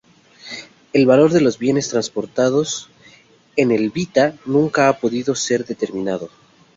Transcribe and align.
El 0.93 1.05
valor 1.05 1.31
de 1.31 1.41
los 1.41 1.59
bienes 1.59 1.89
transportados 1.89 2.89
en 3.55 3.69
el 3.69 3.91
"Vita" 3.91 4.35
nunca 4.45 4.89
ha 4.89 4.97
podido 4.97 5.35
ser 5.35 5.63
determinado. 5.63 6.31